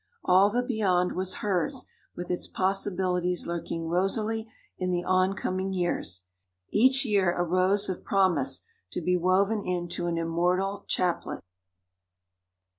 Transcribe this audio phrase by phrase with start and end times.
[0.25, 6.25] All the Beyond was hers with its possibilities lurking rosily in the oncoming years
[6.71, 11.43] each year a rose of promise to be woven into an immortal chaplet.